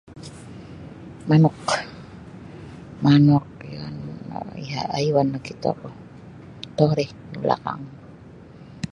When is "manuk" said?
1.27-1.59, 3.03-3.45